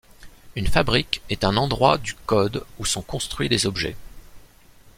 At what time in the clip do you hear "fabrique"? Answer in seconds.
0.65-1.21